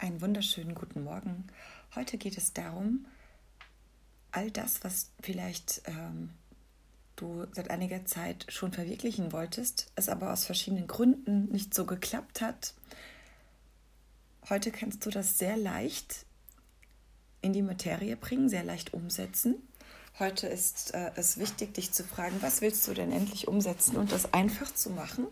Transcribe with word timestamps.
Einen 0.00 0.20
wunderschönen 0.20 0.76
guten 0.76 1.02
Morgen. 1.02 1.48
Heute 1.96 2.18
geht 2.18 2.38
es 2.38 2.52
darum, 2.52 3.06
all 4.30 4.48
das, 4.52 4.84
was 4.84 5.10
vielleicht 5.20 5.82
ähm, 5.86 6.30
du 7.16 7.48
seit 7.50 7.70
einiger 7.70 8.04
Zeit 8.06 8.46
schon 8.48 8.70
verwirklichen 8.70 9.32
wolltest, 9.32 9.90
es 9.96 10.08
aber 10.08 10.32
aus 10.32 10.44
verschiedenen 10.44 10.86
Gründen 10.86 11.46
nicht 11.46 11.74
so 11.74 11.84
geklappt 11.84 12.40
hat. 12.40 12.74
Heute 14.48 14.70
kannst 14.70 15.04
du 15.04 15.10
das 15.10 15.36
sehr 15.36 15.56
leicht 15.56 16.26
in 17.42 17.52
die 17.52 17.62
Materie 17.62 18.16
bringen, 18.16 18.48
sehr 18.48 18.62
leicht 18.62 18.94
umsetzen. 18.94 19.56
Heute 20.20 20.46
ist 20.46 20.94
äh, 20.94 21.10
es 21.16 21.38
wichtig, 21.38 21.74
dich 21.74 21.90
zu 21.90 22.04
fragen, 22.04 22.36
was 22.40 22.60
willst 22.60 22.86
du 22.86 22.94
denn 22.94 23.10
endlich 23.10 23.48
umsetzen 23.48 23.96
und 23.96 24.12
das 24.12 24.32
einfach 24.32 24.72
zu 24.72 24.90
machen. 24.90 25.26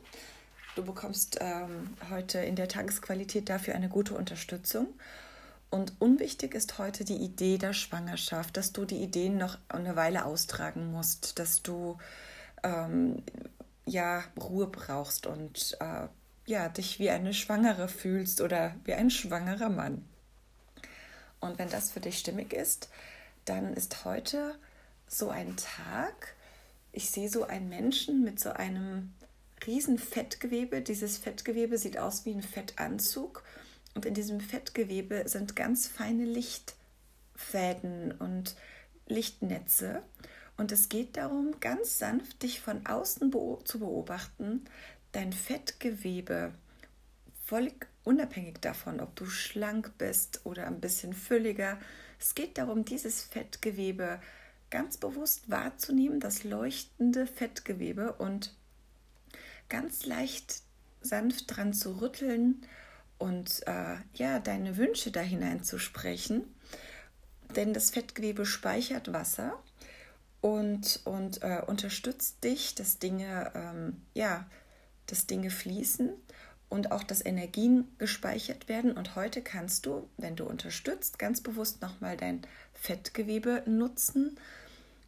Du 0.76 0.84
bekommst 0.84 1.38
ähm, 1.40 1.96
heute 2.10 2.38
in 2.40 2.54
der 2.54 2.68
Tagesqualität 2.68 3.48
dafür 3.48 3.74
eine 3.74 3.88
gute 3.88 4.14
Unterstützung. 4.14 4.88
Und 5.70 5.94
unwichtig 6.00 6.54
ist 6.54 6.76
heute 6.76 7.02
die 7.06 7.16
Idee 7.16 7.56
der 7.56 7.72
Schwangerschaft, 7.72 8.58
dass 8.58 8.74
du 8.74 8.84
die 8.84 9.02
Ideen 9.02 9.38
noch 9.38 9.56
eine 9.68 9.96
Weile 9.96 10.26
austragen 10.26 10.92
musst, 10.92 11.38
dass 11.38 11.62
du 11.62 11.96
ähm, 12.62 13.22
ja 13.86 14.22
Ruhe 14.38 14.66
brauchst 14.66 15.26
und 15.26 15.78
äh, 15.80 16.08
ja 16.44 16.68
dich 16.68 16.98
wie 16.98 17.08
eine 17.08 17.32
Schwangere 17.32 17.88
fühlst 17.88 18.42
oder 18.42 18.74
wie 18.84 18.92
ein 18.92 19.08
schwangerer 19.08 19.70
Mann. 19.70 20.04
Und 21.40 21.58
wenn 21.58 21.70
das 21.70 21.90
für 21.90 22.00
dich 22.00 22.18
stimmig 22.18 22.52
ist, 22.52 22.90
dann 23.46 23.72
ist 23.72 24.04
heute 24.04 24.54
so 25.08 25.30
ein 25.30 25.56
Tag. 25.56 26.34
Ich 26.92 27.10
sehe 27.10 27.30
so 27.30 27.44
einen 27.44 27.70
Menschen 27.70 28.22
mit 28.22 28.38
so 28.38 28.50
einem 28.50 29.14
riesen 29.64 29.98
Fettgewebe. 29.98 30.82
Dieses 30.82 31.18
Fettgewebe 31.18 31.78
sieht 31.78 31.98
aus 31.98 32.24
wie 32.26 32.32
ein 32.32 32.42
Fettanzug. 32.42 33.44
Und 33.94 34.04
in 34.04 34.14
diesem 34.14 34.40
Fettgewebe 34.40 35.28
sind 35.28 35.56
ganz 35.56 35.86
feine 35.86 36.24
Lichtfäden 36.24 38.12
und 38.12 38.56
Lichtnetze. 39.06 40.02
Und 40.56 40.72
es 40.72 40.88
geht 40.88 41.16
darum, 41.16 41.60
ganz 41.60 41.98
sanft 41.98 42.42
dich 42.42 42.60
von 42.60 42.86
außen 42.86 43.30
zu 43.64 43.78
beobachten, 43.78 44.64
dein 45.12 45.32
Fettgewebe, 45.32 46.52
völlig 47.44 47.86
unabhängig 48.04 48.60
davon, 48.60 49.00
ob 49.00 49.14
du 49.16 49.26
schlank 49.26 49.92
bist 49.98 50.40
oder 50.44 50.66
ein 50.66 50.80
bisschen 50.80 51.12
fülliger. 51.12 51.78
Es 52.18 52.34
geht 52.34 52.58
darum, 52.58 52.84
dieses 52.84 53.22
Fettgewebe 53.22 54.20
ganz 54.70 54.96
bewusst 54.96 55.50
wahrzunehmen, 55.50 56.20
das 56.20 56.44
leuchtende 56.44 57.26
Fettgewebe 57.26 58.14
und 58.14 58.54
ganz 59.68 60.06
leicht 60.06 60.62
sanft 61.00 61.56
dran 61.56 61.72
zu 61.72 62.00
rütteln 62.00 62.62
und 63.18 63.66
äh, 63.66 63.96
ja, 64.14 64.38
deine 64.38 64.76
Wünsche 64.76 65.10
da 65.10 65.20
hineinzusprechen. 65.20 66.44
Denn 67.54 67.72
das 67.72 67.90
Fettgewebe 67.90 68.44
speichert 68.44 69.12
Wasser 69.12 69.62
und, 70.40 71.00
und 71.04 71.42
äh, 71.42 71.62
unterstützt 71.66 72.42
dich, 72.44 72.74
dass 72.74 72.98
Dinge, 72.98 73.52
ähm, 73.54 74.02
ja, 74.14 74.46
dass 75.06 75.26
Dinge 75.26 75.50
fließen 75.50 76.12
und 76.68 76.92
auch, 76.92 77.04
dass 77.04 77.24
Energien 77.24 77.88
gespeichert 77.98 78.68
werden. 78.68 78.92
Und 78.92 79.16
heute 79.16 79.40
kannst 79.42 79.86
du, 79.86 80.08
wenn 80.16 80.36
du 80.36 80.44
unterstützt, 80.44 81.18
ganz 81.18 81.40
bewusst 81.40 81.80
nochmal 81.80 82.16
dein 82.16 82.42
Fettgewebe 82.74 83.62
nutzen 83.66 84.36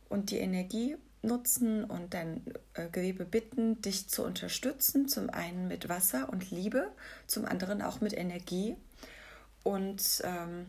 und 0.08 0.30
die 0.30 0.38
Energie 0.38 0.96
nutzen 1.22 1.84
und 1.84 2.14
dein 2.14 2.42
äh, 2.74 2.88
Gewebe 2.88 3.24
bitten, 3.24 3.80
dich 3.82 4.08
zu 4.08 4.24
unterstützen. 4.24 5.08
Zum 5.08 5.30
einen 5.30 5.68
mit 5.68 5.88
Wasser 5.88 6.28
und 6.28 6.50
Liebe, 6.50 6.90
zum 7.26 7.44
anderen 7.44 7.82
auch 7.82 8.00
mit 8.00 8.12
Energie 8.12 8.76
und 9.62 10.22
ähm, 10.24 10.66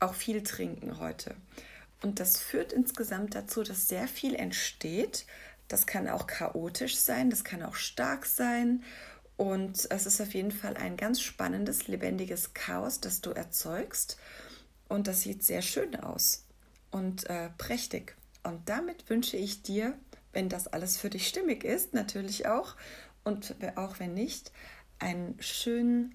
auch 0.00 0.14
viel 0.14 0.42
trinken 0.42 0.98
heute. 0.98 1.34
Und 2.02 2.20
das 2.20 2.38
führt 2.38 2.72
insgesamt 2.72 3.34
dazu, 3.34 3.62
dass 3.62 3.88
sehr 3.88 4.08
viel 4.08 4.34
entsteht. 4.34 5.26
Das 5.66 5.86
kann 5.86 6.08
auch 6.08 6.26
chaotisch 6.26 6.96
sein, 6.96 7.30
das 7.30 7.44
kann 7.44 7.62
auch 7.62 7.74
stark 7.74 8.24
sein. 8.24 8.84
Und 9.36 9.86
es 9.90 10.06
ist 10.06 10.20
auf 10.20 10.34
jeden 10.34 10.50
Fall 10.50 10.76
ein 10.76 10.96
ganz 10.96 11.20
spannendes, 11.20 11.86
lebendiges 11.86 12.54
Chaos, 12.54 13.00
das 13.00 13.20
du 13.20 13.30
erzeugst. 13.30 14.18
Und 14.88 15.06
das 15.06 15.20
sieht 15.20 15.44
sehr 15.44 15.62
schön 15.62 15.96
aus 15.96 16.44
und 16.90 17.28
äh, 17.28 17.50
prächtig. 17.58 18.16
Und 18.48 18.66
damit 18.70 19.10
wünsche 19.10 19.36
ich 19.36 19.62
dir, 19.62 19.98
wenn 20.32 20.48
das 20.48 20.68
alles 20.68 20.96
für 20.96 21.10
dich 21.10 21.28
stimmig 21.28 21.64
ist, 21.64 21.92
natürlich 21.92 22.48
auch, 22.48 22.76
und 23.22 23.54
auch 23.76 24.00
wenn 24.00 24.14
nicht, 24.14 24.52
einen 24.98 25.36
schönen, 25.38 26.14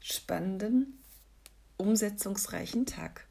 spannenden, 0.00 1.00
umsetzungsreichen 1.76 2.84
Tag. 2.84 3.28